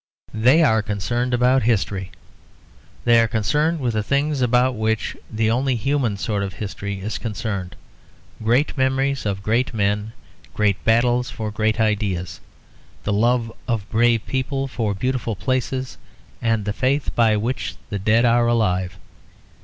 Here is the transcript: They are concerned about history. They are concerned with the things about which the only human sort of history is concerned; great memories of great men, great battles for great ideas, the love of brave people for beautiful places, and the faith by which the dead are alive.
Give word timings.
They 0.33 0.63
are 0.63 0.81
concerned 0.81 1.31
about 1.31 1.61
history. 1.61 2.09
They 3.05 3.19
are 3.19 3.27
concerned 3.27 3.79
with 3.79 3.93
the 3.93 4.01
things 4.01 4.41
about 4.41 4.73
which 4.75 5.15
the 5.29 5.51
only 5.51 5.75
human 5.75 6.17
sort 6.17 6.41
of 6.41 6.53
history 6.53 7.01
is 7.01 7.19
concerned; 7.19 7.75
great 8.43 8.75
memories 8.75 9.27
of 9.27 9.43
great 9.43 9.75
men, 9.75 10.13
great 10.55 10.83
battles 10.83 11.29
for 11.29 11.51
great 11.51 11.79
ideas, 11.79 12.39
the 13.03 13.13
love 13.13 13.53
of 13.67 13.87
brave 13.91 14.25
people 14.25 14.67
for 14.67 14.95
beautiful 14.95 15.35
places, 15.35 15.99
and 16.41 16.65
the 16.65 16.73
faith 16.73 17.13
by 17.13 17.37
which 17.37 17.75
the 17.91 17.99
dead 17.99 18.25
are 18.25 18.47
alive. 18.47 18.97